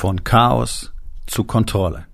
[0.00, 0.94] Von Chaos
[1.26, 2.06] zu Kontrolle.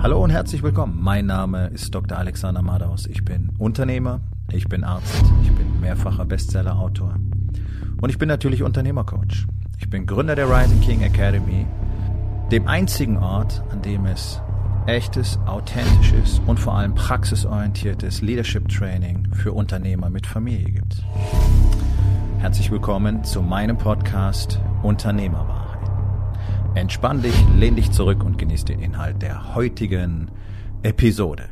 [0.00, 1.00] Hallo und herzlich willkommen.
[1.02, 2.16] Mein Name ist Dr.
[2.16, 3.06] Alexander Madaus.
[3.06, 4.20] Ich bin Unternehmer,
[4.52, 7.16] ich bin Arzt, ich bin mehrfacher Bestsellerautor
[8.00, 9.48] und ich bin natürlich Unternehmercoach.
[9.80, 11.66] Ich bin Gründer der Rising King Academy,
[12.52, 14.40] dem einzigen Ort, an dem es
[14.86, 21.02] echtes, authentisches und vor allem praxisorientiertes Leadership Training für Unternehmer mit Familie gibt.
[22.44, 25.90] Herzlich willkommen zu meinem Podcast Unternehmerwahrheit.
[26.74, 30.30] Entspann dich, lehn dich zurück und genieß den Inhalt der heutigen
[30.82, 31.48] Episode.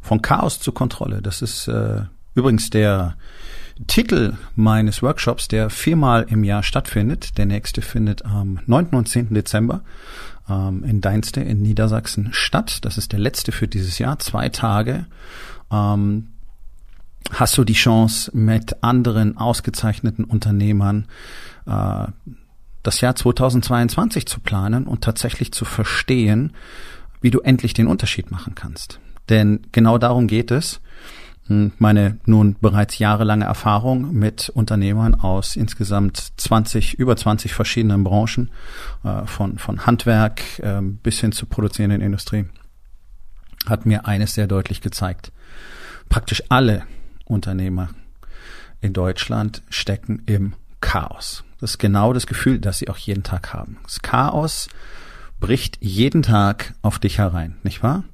[0.00, 1.20] Von Chaos zu Kontrolle.
[1.20, 3.18] Das ist äh, übrigens der
[3.86, 7.36] Titel meines Workshops, der viermal im Jahr stattfindet.
[7.36, 8.94] Der nächste findet am 9.
[8.94, 9.34] und 10.
[9.34, 9.82] Dezember
[10.48, 12.78] ähm, in Deinste in Niedersachsen statt.
[12.80, 14.18] Das ist der letzte für dieses Jahr.
[14.20, 15.04] Zwei Tage.
[15.70, 16.28] Ähm,
[17.30, 21.06] hast du die Chance, mit anderen ausgezeichneten Unternehmern
[21.66, 22.06] äh,
[22.82, 26.52] das Jahr 2022 zu planen und tatsächlich zu verstehen,
[27.20, 29.00] wie du endlich den Unterschied machen kannst.
[29.28, 30.80] Denn genau darum geht es.
[31.46, 38.50] Hm, meine nun bereits jahrelange Erfahrung mit Unternehmern aus insgesamt 20, über 20 verschiedenen Branchen,
[39.04, 42.46] äh, von, von Handwerk äh, bis hin zur produzierenden Industrie,
[43.66, 45.32] hat mir eines sehr deutlich gezeigt.
[46.08, 46.84] Praktisch alle
[47.30, 47.88] Unternehmer
[48.80, 51.44] in Deutschland stecken im Chaos.
[51.60, 53.78] Das ist genau das Gefühl, das sie auch jeden Tag haben.
[53.82, 54.68] Das Chaos
[55.38, 58.04] bricht jeden Tag auf dich herein, nicht wahr?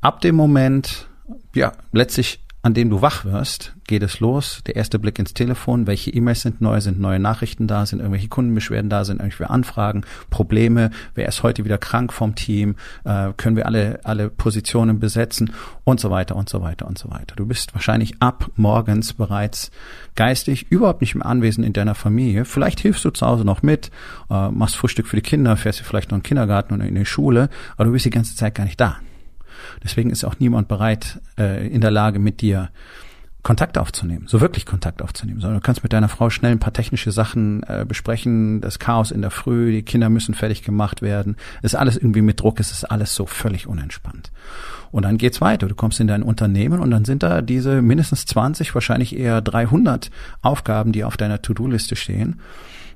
[0.00, 1.08] Ab dem Moment,
[1.54, 4.60] ja, letztlich an dem du wach wirst, geht es los.
[4.66, 8.28] Der erste Blick ins Telefon, welche E-Mails sind neu, sind neue Nachrichten da, sind irgendwelche
[8.28, 13.56] Kundenbeschwerden da, sind irgendwelche Anfragen, Probleme, wer ist heute wieder krank vom Team, äh, können
[13.56, 15.52] wir alle, alle Positionen besetzen
[15.84, 17.34] und so weiter und so weiter und so weiter.
[17.34, 19.70] Du bist wahrscheinlich ab morgens bereits
[20.14, 22.44] geistig überhaupt nicht mehr anwesend in deiner Familie.
[22.44, 23.90] Vielleicht hilfst du zu Hause noch mit,
[24.30, 26.94] äh, machst Frühstück für die Kinder, fährst du vielleicht noch in den Kindergarten oder in
[26.94, 28.98] die Schule, aber du bist die ganze Zeit gar nicht da.
[29.82, 32.70] Deswegen ist auch niemand bereit, äh, in der Lage, mit dir
[33.42, 36.74] Kontakt aufzunehmen, so wirklich Kontakt aufzunehmen, sondern du kannst mit deiner Frau schnell ein paar
[36.74, 41.36] technische Sachen äh, besprechen, das Chaos in der Früh, die Kinder müssen fertig gemacht werden,
[41.62, 44.30] ist alles irgendwie mit Druck, es ist alles so völlig unentspannt.
[44.92, 48.26] Und dann geht's weiter, du kommst in dein Unternehmen und dann sind da diese mindestens
[48.26, 50.10] 20, wahrscheinlich eher 300
[50.42, 52.40] Aufgaben, die auf deiner To-Do-Liste stehen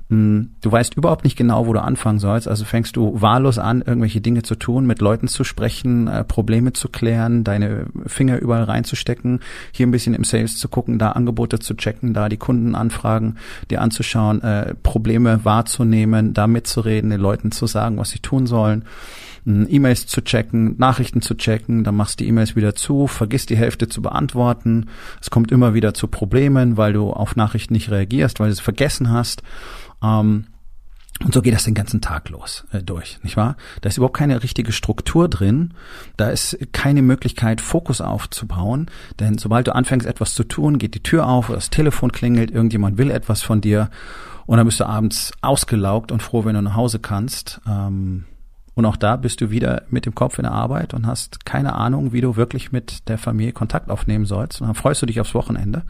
[0.07, 2.47] du weißt überhaupt nicht genau, wo du anfangen sollst.
[2.47, 6.73] Also fängst du wahllos an, irgendwelche Dinge zu tun, mit Leuten zu sprechen, äh, Probleme
[6.73, 9.39] zu klären, deine Finger überall reinzustecken,
[9.71, 13.37] hier ein bisschen im Sales zu gucken, da Angebote zu checken, da die Kundenanfragen
[13.71, 18.85] dir anzuschauen, äh, Probleme wahrzunehmen, da mitzureden, den Leuten zu sagen, was sie tun sollen.
[19.45, 23.49] Hm, E-Mails zu checken, Nachrichten zu checken, dann machst du die E-Mails wieder zu, vergisst
[23.49, 24.87] die Hälfte zu beantworten.
[25.21, 28.59] Es kommt immer wieder zu Problemen, weil du auf Nachrichten nicht reagierst, weil du es
[28.59, 29.43] vergessen hast.
[30.03, 30.45] Ähm,
[31.23, 33.55] und so geht das den ganzen Tag los äh, durch, nicht wahr?
[33.81, 35.73] Da ist überhaupt keine richtige Struktur drin.
[36.17, 38.91] Da ist keine Möglichkeit, Fokus aufzubauen.
[39.19, 42.97] Denn sobald du anfängst, etwas zu tun, geht die Tür auf, das Telefon klingelt, irgendjemand
[42.97, 43.89] will etwas von dir
[44.45, 47.61] und dann bist du abends ausgelaugt und froh, wenn du nach Hause kannst.
[47.65, 48.25] Ähm,
[48.75, 51.73] und auch da bist du wieder mit dem Kopf in der Arbeit und hast keine
[51.75, 54.59] Ahnung, wie du wirklich mit der Familie Kontakt aufnehmen sollst.
[54.59, 55.83] Und dann freust du dich aufs Wochenende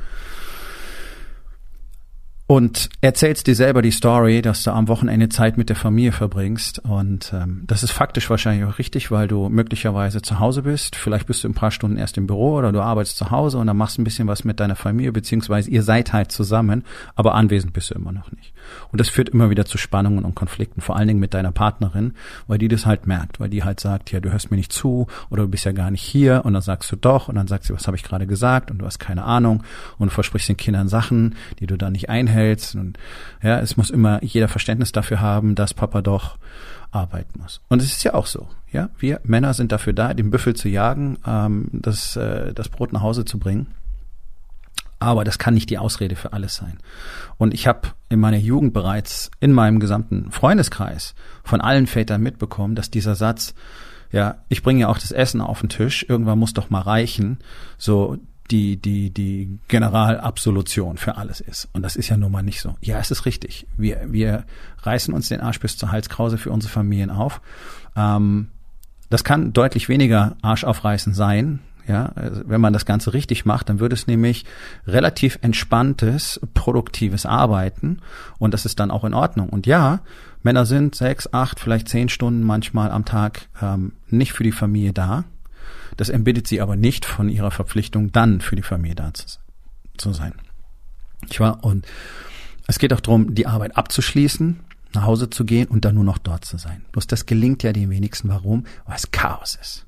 [2.48, 6.78] und erzählst dir selber die Story, dass du am Wochenende Zeit mit der Familie verbringst.
[6.78, 10.96] Und ähm, das ist faktisch wahrscheinlich auch richtig, weil du möglicherweise zu Hause bist.
[10.96, 13.66] Vielleicht bist du ein paar Stunden erst im Büro oder du arbeitest zu Hause und
[13.66, 16.84] dann machst ein bisschen was mit deiner Familie, beziehungsweise ihr seid halt zusammen,
[17.16, 18.54] aber anwesend bist du immer noch nicht.
[18.92, 22.14] Und das führt immer wieder zu Spannungen und Konflikten, vor allen Dingen mit deiner Partnerin,
[22.46, 25.08] weil die das halt merkt, weil die halt sagt, ja, du hörst mir nicht zu
[25.32, 27.64] oder du bist ja gar nicht hier und dann sagst du doch und dann sagt
[27.64, 29.64] sie, was habe ich gerade gesagt und du hast keine Ahnung
[29.98, 32.35] und du versprichst den Kindern Sachen, die du dann nicht einhältst
[32.76, 32.98] und
[33.42, 36.38] ja, es muss immer jeder Verständnis dafür haben, dass Papa doch
[36.92, 37.62] arbeiten muss.
[37.68, 38.48] Und es ist ja auch so.
[38.72, 42.94] Ja, wir Männer sind dafür da, den Büffel zu jagen, ähm, das, äh, das Brot
[42.94, 43.68] nach Hause zu bringen.
[45.00, 46.78] Aber das kann nicht die Ausrede für alles sein.
[47.38, 52.76] Und ich habe in meiner Jugend bereits in meinem gesamten Freundeskreis von allen Vätern mitbekommen,
[52.76, 53.54] dass dieser Satz,
[54.12, 57.40] ja, ich bringe ja auch das Essen auf den Tisch, irgendwann muss doch mal reichen,
[57.78, 58.18] so
[58.52, 61.68] die, die, die Generalabsolution für alles ist.
[61.74, 62.76] Und das ist ja nun mal nicht so.
[62.82, 63.68] Ja, es ist richtig.
[63.78, 64.46] Wir, wir
[64.84, 67.42] reißen uns den Arsch bis zur Halskrause für unsere Familien auf.
[67.96, 68.50] Ähm,
[69.10, 73.80] das kann deutlich weniger Arschaufreißen sein, ja, also wenn man das Ganze richtig macht, dann
[73.80, 74.46] würde es nämlich
[74.88, 78.00] relativ entspanntes, produktives Arbeiten
[78.40, 79.50] und das ist dann auch in Ordnung.
[79.50, 80.00] Und ja,
[80.42, 84.94] Männer sind sechs, acht, vielleicht zehn Stunden manchmal am Tag ähm, nicht für die Familie
[84.94, 85.26] da.
[85.98, 89.26] Das entbindet sie aber nicht von ihrer Verpflichtung, dann für die Familie da zu,
[89.98, 90.34] zu sein.
[91.30, 91.86] Ich war und
[92.68, 94.60] es geht auch darum, die Arbeit abzuschließen,
[94.94, 96.86] nach Hause zu gehen und dann nur noch dort zu sein.
[96.92, 98.30] Bloß das gelingt ja den wenigsten.
[98.30, 98.66] Warum?
[98.86, 99.86] Weil es Chaos ist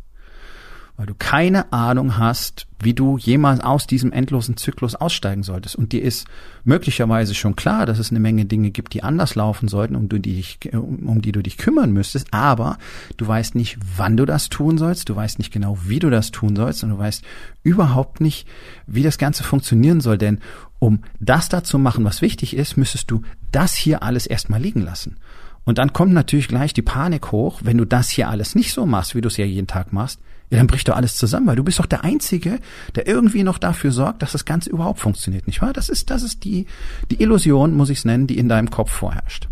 [0.97, 5.75] weil du keine Ahnung hast, wie du jemals aus diesem endlosen Zyklus aussteigen solltest.
[5.75, 6.27] Und dir ist
[6.63, 10.19] möglicherweise schon klar, dass es eine Menge Dinge gibt, die anders laufen sollten, um, du
[10.19, 12.79] dich, um die du dich kümmern müsstest, aber
[13.15, 16.31] du weißt nicht, wann du das tun sollst, du weißt nicht genau, wie du das
[16.31, 17.23] tun sollst und du weißt
[17.61, 18.47] überhaupt nicht,
[18.87, 20.17] wie das Ganze funktionieren soll.
[20.17, 20.39] Denn
[20.79, 23.21] um das da zu machen, was wichtig ist, müsstest du
[23.51, 25.17] das hier alles erstmal liegen lassen.
[25.63, 28.87] Und dann kommt natürlich gleich die Panik hoch, wenn du das hier alles nicht so
[28.87, 31.57] machst, wie du es ja jeden Tag machst, ja, dann bricht doch alles zusammen, weil
[31.57, 32.59] du bist doch der Einzige,
[32.95, 35.73] der irgendwie noch dafür sorgt, dass das Ganze überhaupt funktioniert, nicht wahr?
[35.73, 36.67] Das ist, das ist die,
[37.11, 39.49] die Illusion, muss ich es nennen, die in deinem Kopf vorherrscht.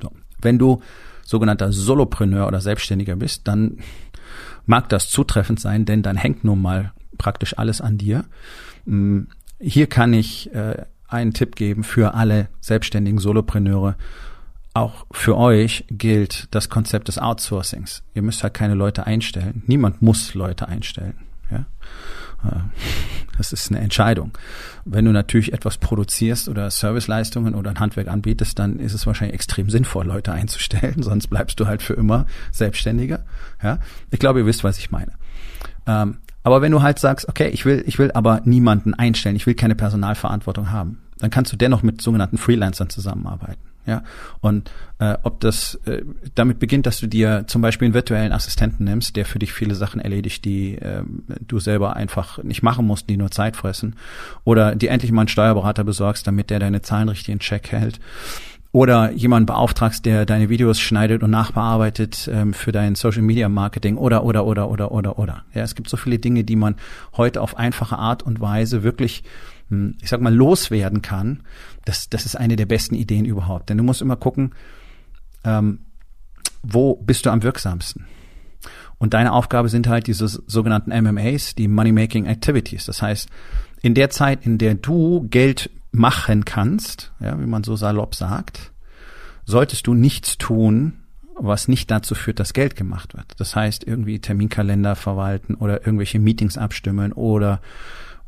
[0.00, 0.10] So.
[0.40, 0.80] Wenn du
[1.24, 3.78] sogenannter Solopreneur oder Selbstständiger bist, dann
[4.64, 8.24] mag das zutreffend sein, denn dann hängt nun mal praktisch alles an dir.
[8.86, 9.28] Hm,
[9.60, 13.96] hier kann ich äh, einen Tipp geben für alle selbstständigen Solopreneure
[14.74, 18.02] auch für euch gilt das Konzept des Outsourcings.
[18.14, 19.62] Ihr müsst halt keine Leute einstellen.
[19.66, 21.14] Niemand muss Leute einstellen.
[21.50, 21.66] Ja?
[22.44, 22.60] Äh,
[23.36, 24.32] das ist eine Entscheidung.
[24.84, 29.34] Wenn du natürlich etwas produzierst oder Serviceleistungen oder ein Handwerk anbietest, dann ist es wahrscheinlich
[29.34, 33.24] extrem sinnvoll, Leute einzustellen, sonst bleibst du halt für immer Selbstständiger.
[33.62, 33.78] Ja?
[34.10, 35.12] Ich glaube, ihr wisst, was ich meine.
[35.86, 39.46] Ähm, aber wenn du halt sagst, okay, ich will, ich will aber niemanden einstellen, ich
[39.46, 43.71] will keine Personalverantwortung haben, dann kannst du dennoch mit sogenannten Freelancern zusammenarbeiten.
[43.84, 44.04] Ja,
[44.40, 44.70] und
[45.00, 46.02] äh, ob das äh,
[46.36, 49.74] damit beginnt, dass du dir zum Beispiel einen virtuellen Assistenten nimmst, der für dich viele
[49.74, 51.02] Sachen erledigt, die äh,
[51.48, 53.96] du selber einfach nicht machen musst, die nur Zeit fressen,
[54.44, 57.98] oder dir endlich mal einen Steuerberater besorgst, damit der deine Zahlen richtig in Check hält,
[58.70, 63.96] oder jemanden beauftragst, der deine Videos schneidet und nachbearbeitet ähm, für dein Social Media Marketing,
[63.96, 65.44] oder oder oder oder oder oder.
[65.54, 66.76] Ja, es gibt so viele Dinge, die man
[67.16, 69.24] heute auf einfache Art und Weise wirklich
[70.00, 71.42] ich sag mal, loswerden kann,
[71.84, 73.70] das, das ist eine der besten Ideen überhaupt.
[73.70, 74.54] Denn du musst immer gucken,
[75.44, 75.80] ähm,
[76.62, 78.06] wo bist du am wirksamsten?
[78.98, 82.84] Und deine Aufgabe sind halt diese sogenannten MMAs, die Money Making Activities.
[82.84, 83.28] Das heißt,
[83.82, 88.72] in der Zeit, in der du Geld machen kannst, ja, wie man so salopp sagt,
[89.44, 90.94] solltest du nichts tun,
[91.34, 93.26] was nicht dazu führt, dass Geld gemacht wird.
[93.38, 97.60] Das heißt, irgendwie Terminkalender verwalten oder irgendwelche Meetings abstimmen oder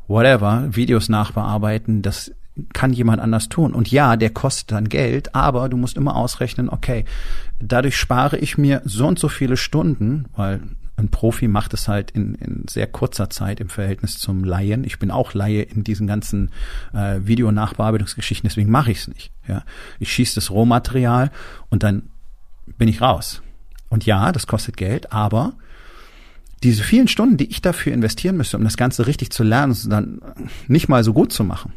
[0.07, 2.31] whatever, Videos nachbearbeiten, das
[2.73, 3.73] kann jemand anders tun.
[3.73, 7.05] Und ja, der kostet dann Geld, aber du musst immer ausrechnen, okay,
[7.59, 10.61] dadurch spare ich mir so und so viele Stunden, weil
[10.97, 14.85] ein Profi macht es halt in, in sehr kurzer Zeit im Verhältnis zum Laien.
[14.85, 16.51] Ich bin auch Laie in diesen ganzen
[16.93, 19.31] äh, Videonachbearbeitungsgeschichten, deswegen mache ich es nicht.
[19.47, 19.63] Ja.
[19.99, 21.31] Ich schieße das Rohmaterial
[21.69, 22.03] und dann
[22.77, 23.41] bin ich raus.
[23.89, 25.53] Und ja, das kostet Geld, aber
[26.65, 29.89] diese vielen Stunden, die ich dafür investieren müsste, um das Ganze richtig zu lernen und
[29.89, 30.21] dann
[30.67, 31.73] nicht mal so gut zu machen,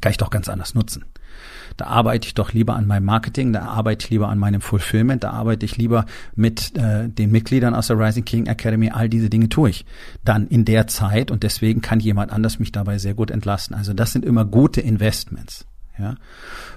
[0.00, 1.04] kann ich doch ganz anders nutzen.
[1.76, 5.22] Da arbeite ich doch lieber an meinem Marketing, da arbeite ich lieber an meinem Fulfillment,
[5.22, 8.90] da arbeite ich lieber mit äh, den Mitgliedern aus der Rising King Academy.
[8.90, 9.86] All diese Dinge tue ich
[10.24, 13.76] dann in der Zeit und deswegen kann jemand anders mich dabei sehr gut entlasten.
[13.76, 15.66] Also das sind immer gute Investments.
[15.98, 16.16] Ja,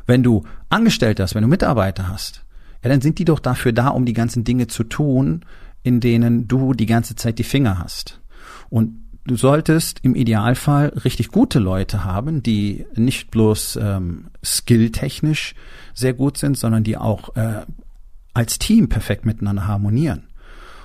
[0.05, 2.43] wenn du Angestellte hast, wenn du Mitarbeiter hast,
[2.83, 5.45] ja, dann sind die doch dafür da, um die ganzen Dinge zu tun,
[5.83, 8.21] in denen du die ganze Zeit die Finger hast.
[8.69, 15.55] Und du solltest im Idealfall richtig gute Leute haben, die nicht bloß ähm, skilltechnisch
[15.93, 17.61] sehr gut sind, sondern die auch äh,
[18.33, 20.27] als Team perfekt miteinander harmonieren.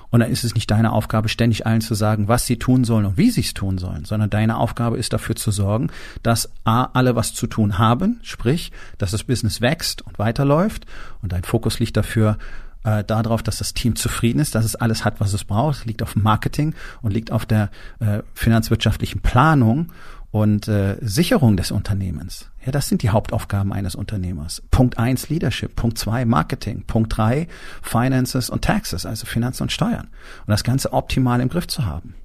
[0.09, 3.05] Und dann ist es nicht deine Aufgabe, ständig allen zu sagen, was sie tun sollen
[3.05, 5.89] und wie sie es tun sollen, sondern deine Aufgabe ist dafür zu sorgen,
[6.23, 10.85] dass A, alle was zu tun haben, sprich, dass das Business wächst und weiterläuft.
[11.21, 12.37] Und dein Fokus liegt dafür
[12.83, 16.01] äh, darauf, dass das Team zufrieden ist, dass es alles hat, was es braucht, liegt
[16.01, 19.91] auf Marketing und liegt auf der äh, finanzwirtschaftlichen Planung
[20.31, 22.49] und äh, Sicherung des Unternehmens.
[22.65, 24.61] Ja, das sind die Hauptaufgaben eines Unternehmers.
[24.71, 27.47] Punkt eins Leadership, Punkt zwei Marketing, Punkt drei
[27.81, 30.07] Finances und Taxes, also Finanzen und Steuern.
[30.45, 32.15] Und das Ganze optimal im Griff zu haben.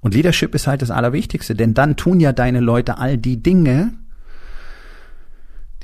[0.00, 3.94] Und Leadership ist halt das Allerwichtigste, denn dann tun ja deine Leute all die Dinge,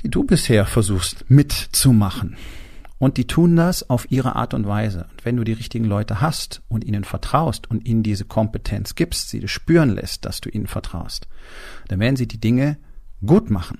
[0.03, 2.35] die du bisher versuchst mitzumachen.
[3.01, 5.07] Und die tun das auf ihre Art und Weise.
[5.09, 9.29] Und wenn du die richtigen Leute hast und ihnen vertraust und ihnen diese Kompetenz gibst,
[9.29, 11.27] sie spüren lässt, dass du ihnen vertraust,
[11.87, 12.77] dann werden sie die Dinge
[13.25, 13.79] gut machen.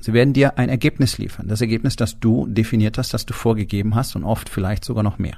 [0.00, 1.48] Sie werden dir ein Ergebnis liefern.
[1.48, 5.18] Das Ergebnis, das du definiert hast, das du vorgegeben hast und oft vielleicht sogar noch
[5.18, 5.36] mehr.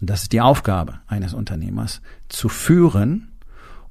[0.00, 3.28] Und das ist die Aufgabe eines Unternehmers, zu führen.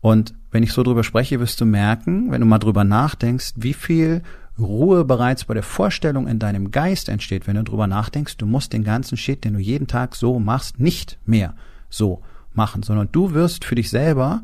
[0.01, 3.75] Und wenn ich so drüber spreche, wirst du merken, wenn du mal drüber nachdenkst, wie
[3.75, 4.23] viel
[4.63, 8.73] Ruhe bereits bei der Vorstellung in deinem Geist entsteht, wenn du drüber nachdenkst, du musst
[8.73, 11.55] den ganzen Shit, den du jeden Tag so machst, nicht mehr
[11.89, 12.21] so
[12.53, 14.43] machen, sondern du wirst für dich selber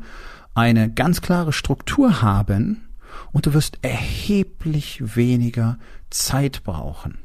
[0.54, 2.86] eine ganz klare Struktur haben
[3.32, 5.78] Und du wirst erheblich weniger
[6.10, 7.18] Zeit brauchen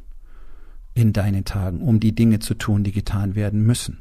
[0.93, 3.99] in deinen Tagen, um die Dinge zu tun, die getan werden müssen.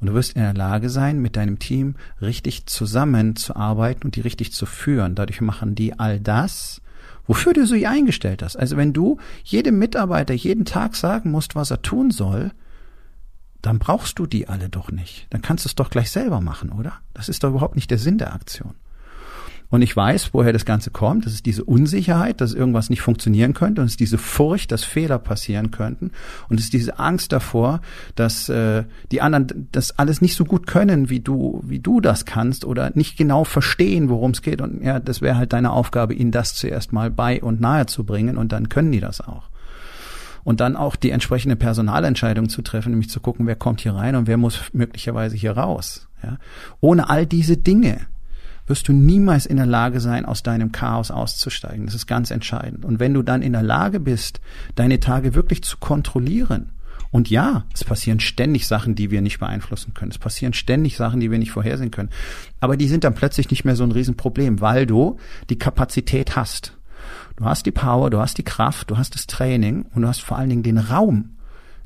[0.00, 4.52] Und du wirst in der Lage sein, mit deinem Team richtig zusammenzuarbeiten und die richtig
[4.52, 5.14] zu führen.
[5.14, 6.80] Dadurch machen die all das,
[7.28, 8.56] wofür du sie eingestellt hast.
[8.56, 12.50] Also wenn du jedem Mitarbeiter jeden Tag sagen musst, was er tun soll,
[13.62, 15.26] dann brauchst du die alle doch nicht.
[15.30, 16.94] Dann kannst du es doch gleich selber machen, oder?
[17.14, 18.74] Das ist doch überhaupt nicht der Sinn der Aktion.
[19.70, 21.26] Und ich weiß, woher das Ganze kommt.
[21.26, 23.82] Das ist diese Unsicherheit, dass irgendwas nicht funktionieren könnte.
[23.82, 26.10] Und es ist diese Furcht, dass Fehler passieren könnten.
[26.48, 27.82] Und es ist diese Angst davor,
[28.14, 32.24] dass äh, die anderen das alles nicht so gut können, wie du, wie du das
[32.24, 34.62] kannst oder nicht genau verstehen, worum es geht.
[34.62, 38.04] Und ja, das wäre halt deine Aufgabe, ihnen das zuerst mal bei und nahe zu
[38.04, 38.38] bringen.
[38.38, 39.50] Und dann können die das auch
[40.44, 44.16] und dann auch die entsprechende Personalentscheidung zu treffen, nämlich zu gucken, wer kommt hier rein
[44.16, 46.08] und wer muss möglicherweise hier raus.
[46.22, 46.38] Ja?
[46.80, 48.06] Ohne all diese Dinge
[48.68, 51.86] wirst du niemals in der Lage sein, aus deinem Chaos auszusteigen.
[51.86, 52.84] Das ist ganz entscheidend.
[52.84, 54.40] Und wenn du dann in der Lage bist,
[54.74, 56.70] deine Tage wirklich zu kontrollieren,
[57.10, 60.10] und ja, es passieren ständig Sachen, die wir nicht beeinflussen können.
[60.10, 62.10] Es passieren ständig Sachen, die wir nicht vorhersehen können.
[62.60, 65.16] Aber die sind dann plötzlich nicht mehr so ein Riesenproblem, weil du
[65.48, 66.76] die Kapazität hast.
[67.36, 70.20] Du hast die Power, du hast die Kraft, du hast das Training und du hast
[70.20, 71.36] vor allen Dingen den Raum,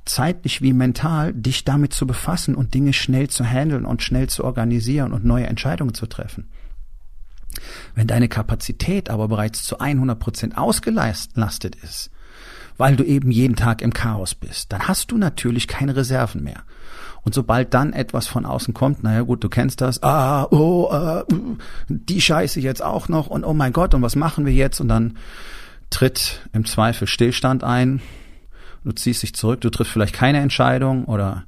[0.05, 4.45] zeitlich wie mental, dich damit zu befassen und Dinge schnell zu handeln und schnell zu
[4.45, 6.49] organisieren und neue Entscheidungen zu treffen.
[7.94, 12.11] Wenn deine Kapazität aber bereits zu 100 Prozent ausgelastet ist,
[12.76, 16.62] weil du eben jeden Tag im Chaos bist, dann hast du natürlich keine Reserven mehr.
[17.25, 21.25] Und sobald dann etwas von außen kommt, naja gut, du kennst das, ah, oh, äh,
[21.88, 24.80] die Scheiße jetzt auch noch und oh mein Gott, und was machen wir jetzt?
[24.80, 25.16] Und dann
[25.90, 28.00] tritt im Zweifel Stillstand ein,
[28.85, 31.44] du ziehst dich zurück, du triffst vielleicht keine Entscheidung oder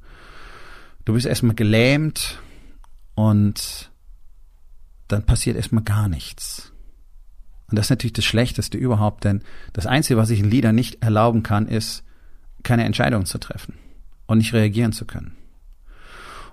[1.03, 2.39] du bist erstmal gelähmt
[3.15, 3.91] und
[5.07, 6.71] dann passiert erstmal gar nichts.
[7.69, 9.41] Und das ist natürlich das Schlechteste überhaupt, denn
[9.73, 12.03] das Einzige, was sich ein Leader nicht erlauben kann, ist,
[12.63, 13.75] keine Entscheidung zu treffen
[14.27, 15.35] und nicht reagieren zu können.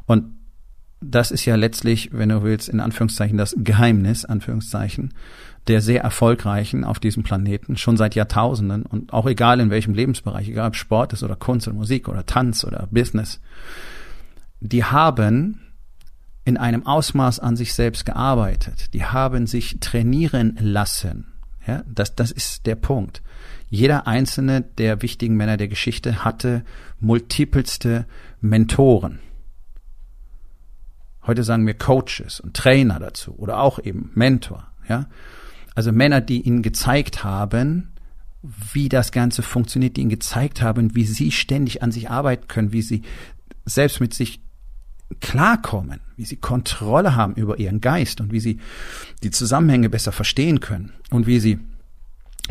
[0.06, 0.36] Und
[1.00, 5.14] das ist ja letztlich, wenn du willst, in Anführungszeichen das Geheimnis, Anführungszeichen,
[5.66, 10.48] der sehr erfolgreichen auf diesem Planeten, schon seit Jahrtausenden und auch egal in welchem Lebensbereich,
[10.48, 13.40] egal ob Sport ist oder Kunst oder Musik oder Tanz oder Business,
[14.60, 15.60] die haben
[16.44, 18.94] in einem Ausmaß an sich selbst gearbeitet.
[18.94, 21.32] Die haben sich trainieren lassen.
[21.66, 23.22] Ja, das, das ist der Punkt.
[23.70, 26.64] Jeder einzelne der wichtigen Männer der Geschichte hatte
[26.98, 28.06] multipelste
[28.40, 29.20] Mentoren.
[31.24, 34.66] Heute sagen wir Coaches und Trainer dazu oder auch eben Mentor.
[34.88, 35.06] Ja,
[35.76, 37.92] also Männer, die ihnen gezeigt haben,
[38.72, 42.72] wie das Ganze funktioniert, die ihnen gezeigt haben, wie sie ständig an sich arbeiten können,
[42.72, 43.02] wie sie
[43.64, 44.40] selbst mit sich
[45.20, 48.58] klarkommen, wie sie Kontrolle haben über ihren Geist und wie sie
[49.22, 51.58] die Zusammenhänge besser verstehen können und wie sie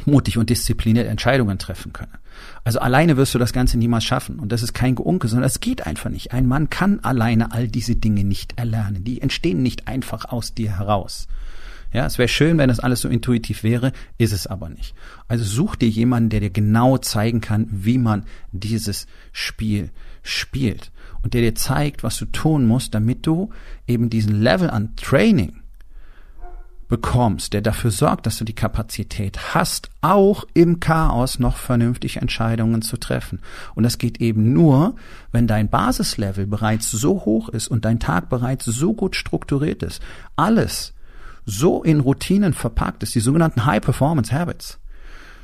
[0.06, 2.18] mutig und diszipliniert Entscheidungen treffen können.
[2.63, 4.39] Also alleine wirst du das Ganze niemals schaffen.
[4.39, 6.32] Und das ist kein Geunke, sondern es geht einfach nicht.
[6.32, 9.03] Ein Mann kann alleine all diese Dinge nicht erlernen.
[9.03, 11.27] Die entstehen nicht einfach aus dir heraus.
[11.94, 14.96] Ja, es wäre schön, wenn das alles so intuitiv wäre, ist es aber nicht.
[15.27, 19.89] Also such dir jemanden, der dir genau zeigen kann, wie man dieses Spiel
[20.24, 20.92] spielt
[21.24, 23.50] und der dir zeigt, was du tun musst, damit du
[23.88, 25.62] eben diesen Level an Training
[26.92, 32.82] bekommst, der dafür sorgt, dass du die Kapazität hast, auch im Chaos noch vernünftig Entscheidungen
[32.82, 33.40] zu treffen.
[33.75, 34.96] Und das geht eben nur,
[35.32, 40.01] wenn dein Basislevel bereits so hoch ist und dein Tag bereits so gut strukturiert ist.
[40.36, 40.94] Alles
[41.46, 44.78] so in Routinen verpackt ist, die sogenannten High Performance Habits,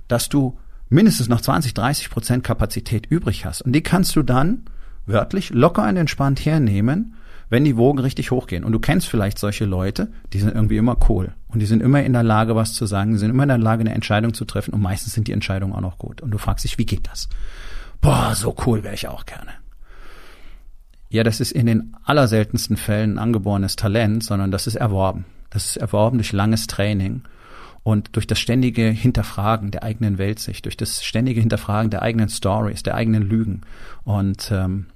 [0.10, 3.62] dass du mindestens noch 20, 30 Prozent Kapazität übrig hast.
[3.62, 4.66] Und die kannst du dann
[5.06, 7.16] wörtlich locker und entspannt hernehmen
[7.50, 8.64] wenn die Wogen richtig hochgehen.
[8.64, 11.34] Und du kennst vielleicht solche Leute, die sind irgendwie immer cool.
[11.48, 13.14] Und die sind immer in der Lage, was zu sagen.
[13.14, 14.74] Die sind immer in der Lage, eine Entscheidung zu treffen.
[14.74, 16.22] Und meistens sind die Entscheidungen auch noch gut.
[16.22, 17.30] Und du fragst dich, wie geht das?
[18.02, 19.52] Boah, so cool wäre ich auch gerne.
[21.10, 25.26] Ja, das ist in den allerseltensten Fällen ein angeborenes Talent, sondern das ist erworben.
[25.50, 27.22] Das ist erworben durch langes Training
[27.88, 32.84] und durch das ständige Hinterfragen der eigenen Weltsicht, durch das ständige Hinterfragen der eigenen Stories,
[32.84, 33.62] der eigenen Lügen.
[34.04, 34.88] Und ähm,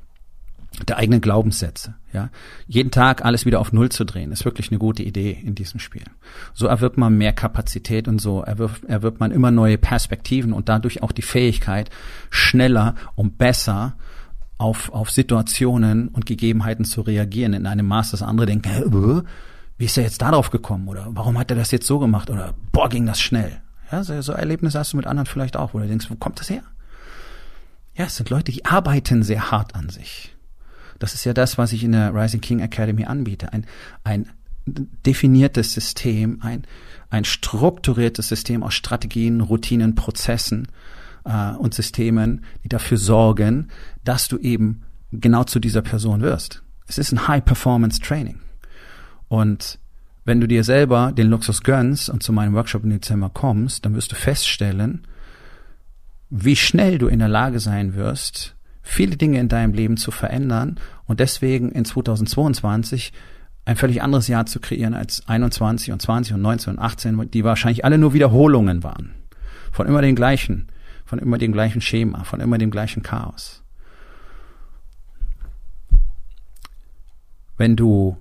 [0.90, 1.96] der eigenen Glaubenssätze.
[2.12, 2.30] Ja,
[2.68, 5.80] jeden Tag alles wieder auf Null zu drehen, ist wirklich eine gute Idee in diesem
[5.80, 6.04] Spiel.
[6.54, 11.02] So erwirbt man mehr Kapazität und so erwirbt, erwirbt man immer neue Perspektiven und dadurch
[11.02, 11.90] auch die Fähigkeit,
[12.30, 13.96] schneller und besser
[14.58, 18.84] auf, auf Situationen und Gegebenheiten zu reagieren in einem Maß, dass andere denken, Hä,
[19.82, 22.54] wie ist er jetzt darauf gekommen oder warum hat er das jetzt so gemacht oder
[22.72, 23.62] boah, ging das schnell.
[23.92, 26.40] Ja, so, so Erlebnisse hast du mit anderen vielleicht auch, wo du denkst, wo kommt
[26.40, 26.64] das her?
[27.96, 30.34] Ja, es sind Leute, die arbeiten sehr hart an sich
[31.02, 33.52] das ist ja das, was ich in der Rising King Academy anbiete.
[33.52, 33.66] Ein,
[34.04, 34.30] ein
[34.68, 36.64] definiertes System, ein,
[37.10, 40.68] ein strukturiertes System aus Strategien, Routinen, Prozessen
[41.26, 43.70] äh, und Systemen, die dafür sorgen,
[44.04, 46.62] dass du eben genau zu dieser Person wirst.
[46.86, 48.40] Es ist ein High-Performance-Training.
[49.32, 49.80] Und
[50.26, 53.96] wenn du dir selber den Luxus gönnst und zu meinem Workshop im Dezember kommst, dann
[53.96, 55.08] wirst du feststellen,
[56.30, 60.82] wie schnell du in der Lage sein wirst, viele Dinge in deinem Leben zu verändern
[61.06, 63.14] und deswegen in 2022
[63.64, 67.46] ein völlig anderes Jahr zu kreieren als 21 und 20 und 19 und 18, die
[67.46, 69.14] wahrscheinlich alle nur Wiederholungen waren.
[69.72, 70.68] Von immer den gleichen,
[71.06, 73.64] von immer dem gleichen Schema, von immer dem gleichen Chaos.
[77.56, 78.18] Wenn du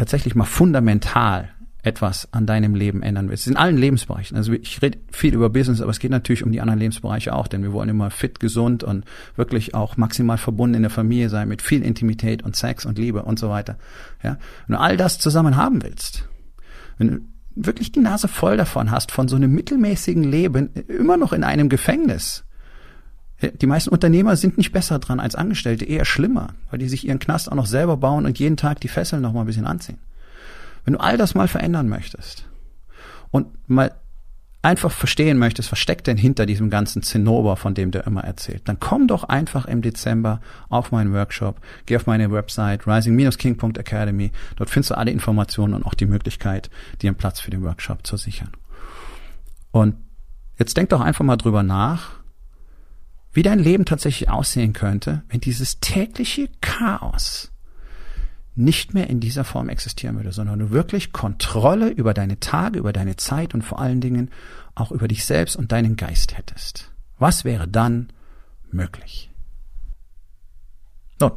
[0.00, 1.50] tatsächlich mal fundamental
[1.82, 3.46] etwas an deinem Leben ändern willst.
[3.46, 4.34] In allen Lebensbereichen.
[4.34, 7.48] Also ich rede viel über Business, aber es geht natürlich um die anderen Lebensbereiche auch,
[7.48, 9.04] denn wir wollen immer fit, gesund und
[9.36, 13.22] wirklich auch maximal verbunden in der Familie sein mit viel Intimität und Sex und Liebe
[13.24, 13.76] und so weiter.
[14.22, 16.26] Ja, wenn du all das zusammen haben willst,
[16.96, 17.20] wenn du
[17.54, 21.68] wirklich die Nase voll davon hast, von so einem mittelmäßigen Leben immer noch in einem
[21.68, 22.44] Gefängnis.
[23.42, 27.18] Die meisten Unternehmer sind nicht besser dran als Angestellte, eher schlimmer, weil die sich ihren
[27.18, 29.98] Knast auch noch selber bauen und jeden Tag die Fesseln noch mal ein bisschen anziehen.
[30.84, 32.46] Wenn du all das mal verändern möchtest
[33.30, 33.92] und mal
[34.62, 38.68] einfach verstehen möchtest, was steckt denn hinter diesem ganzen Zinnober, von dem der immer erzählt,
[38.68, 44.68] dann komm doch einfach im Dezember auf meinen Workshop, geh auf meine Website rising-king.academy, dort
[44.68, 46.68] findest du alle Informationen und auch die Möglichkeit,
[47.00, 48.50] dir einen Platz für den Workshop zu sichern.
[49.70, 49.96] Und
[50.58, 52.19] jetzt denk doch einfach mal drüber nach,
[53.32, 57.52] wie dein Leben tatsächlich aussehen könnte, wenn dieses tägliche Chaos
[58.56, 62.92] nicht mehr in dieser Form existieren würde, sondern du wirklich Kontrolle über deine Tage, über
[62.92, 64.30] deine Zeit und vor allen Dingen
[64.74, 66.92] auch über dich selbst und deinen Geist hättest.
[67.18, 68.12] Was wäre dann
[68.70, 69.30] möglich?
[71.20, 71.32] Nun,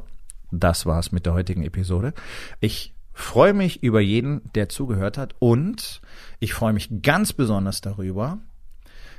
[0.52, 2.14] das war's mit der heutigen Episode.
[2.60, 6.02] Ich freue mich über jeden, der zugehört hat und
[6.40, 8.40] ich freue mich ganz besonders darüber,